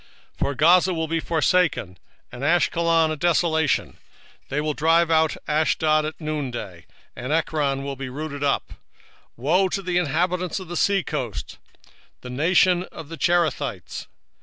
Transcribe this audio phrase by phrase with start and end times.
[0.39, 1.99] 2:4 For Gaza shall be forsaken,
[2.31, 3.97] and Ashkelon a desolation:
[4.49, 8.69] they shall drive out Ashdod at the noon day, and Ekron shall be rooted up.
[8.69, 8.75] 2:5
[9.37, 11.59] Woe unto the inhabitants of the sea coast,
[12.21, 14.07] the nation of the Cherethites!